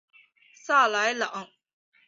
[0.63, 1.47] 萨莱朗。